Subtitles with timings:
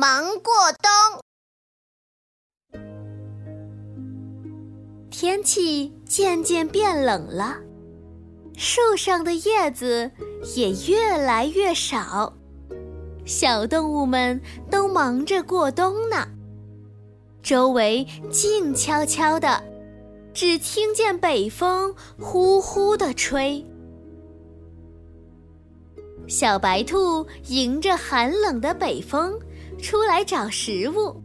[0.00, 1.20] 忙过冬。
[5.10, 7.56] 天气渐渐变冷了，
[8.56, 10.08] 树上的叶子
[10.54, 12.32] 也越来越少，
[13.24, 14.40] 小动物们
[14.70, 16.28] 都忙着过冬呢。
[17.42, 19.60] 周围静悄悄的，
[20.32, 23.66] 只听见北风呼呼地吹。
[26.28, 29.36] 小白兔迎着寒冷的北风
[29.80, 31.22] 出来找食物。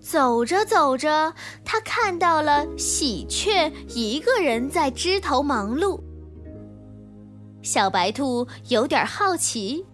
[0.00, 6.00] 走着走着，他看到了喜鹊一个人在枝头忙碌。
[7.62, 9.84] 小白兔有点好奇，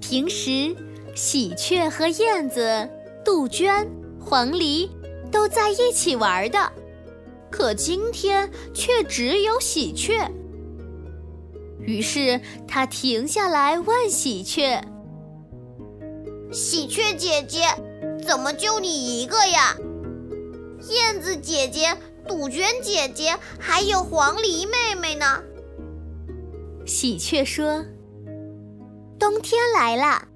[0.00, 0.76] 平时
[1.14, 2.86] 喜鹊和燕子、
[3.24, 3.88] 杜鹃、
[4.20, 4.90] 黄鹂
[5.30, 6.72] 都在一起玩的，
[7.50, 10.30] 可今天却只有喜鹊。
[11.80, 14.84] 于是他停下来问喜鹊
[16.52, 17.64] ：“喜鹊姐姐。”
[18.24, 19.76] 怎么就你一个呀？
[20.88, 21.96] 燕子姐姐、
[22.28, 25.42] 杜鹃姐姐，还有黄鹂妹妹呢？
[26.86, 27.84] 喜鹊说
[29.18, 30.28] ：“冬天来了，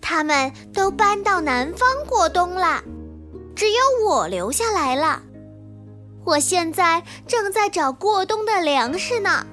[0.00, 2.82] 他们都搬到南方过冬了，
[3.54, 5.22] 只有我留下来了。
[6.24, 9.46] 我现在正在找过冬的粮食呢。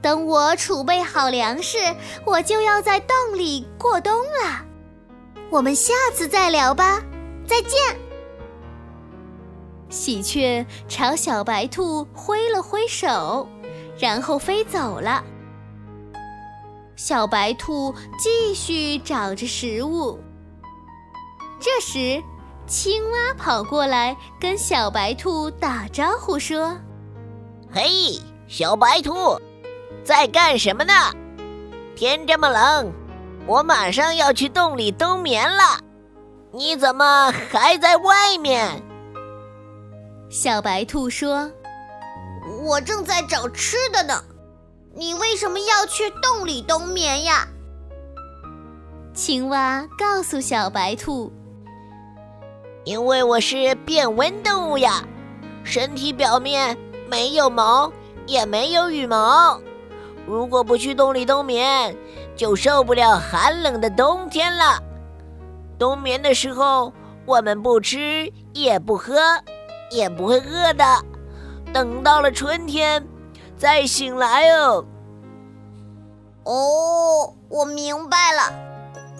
[0.00, 1.76] 等我储备好粮食，
[2.24, 4.64] 我就要在洞里过冬了。”
[5.50, 7.02] 我们下次再聊吧，
[7.44, 7.78] 再见。
[9.88, 13.48] 喜鹊朝小白兔挥了挥手，
[13.98, 15.24] 然后飞走了。
[16.94, 20.20] 小白兔继续找着食物。
[21.58, 22.22] 这时，
[22.68, 26.78] 青蛙跑过来跟小白兔打招呼说
[27.74, 29.36] ：“嘿，小白兔，
[30.04, 30.92] 在干什么呢？
[31.96, 32.92] 天这么冷。”
[33.50, 35.80] 我马上要去洞里冬眠了，
[36.52, 38.80] 你怎么还在外面？
[40.28, 41.50] 小白兔说
[42.62, 44.22] ：“我正在找吃的呢。
[44.94, 47.44] 你为什么要去洞里冬眠呀？”
[49.12, 51.32] 青蛙告诉小白兔
[52.86, 55.02] ：“因为我是变温动物呀，
[55.64, 56.78] 身体表面
[57.10, 57.92] 没有毛，
[58.28, 59.60] 也没有羽毛。
[60.24, 61.92] 如果不去洞里冬眠。”
[62.40, 64.82] 就受不了寒冷的冬天了。
[65.78, 66.90] 冬眠的时候，
[67.26, 69.20] 我们不吃也不喝，
[69.90, 71.04] 也不会饿的。
[71.70, 73.06] 等到了春天，
[73.58, 74.82] 再醒来哦。
[76.44, 78.50] 哦，我明白了，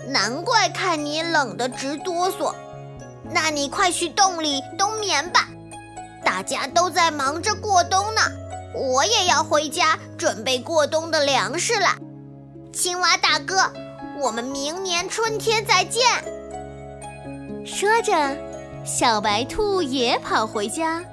[0.08, 2.54] 难怪看你冷得直哆嗦。
[3.22, 5.46] 那你快去洞里冬眠吧。
[6.24, 8.22] 大家都在忙着过冬呢，
[8.74, 11.88] 我也要回家准备过冬的粮食了。
[12.72, 13.56] 青蛙大哥，
[14.20, 16.02] 我们明年春天再见。
[17.66, 18.12] 说着，
[18.84, 21.04] 小白兔也跑回家，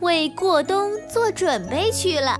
[0.00, 2.38] 为过冬做准备去了。